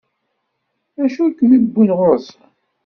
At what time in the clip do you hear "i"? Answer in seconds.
1.25-1.31